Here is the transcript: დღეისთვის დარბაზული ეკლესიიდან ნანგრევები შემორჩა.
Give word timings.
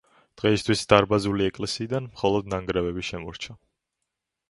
დღეისთვის 0.41 0.81
დარბაზული 0.93 1.47
ეკლესიიდან 1.49 2.09
ნანგრევები 2.57 3.09
შემორჩა. 3.13 3.61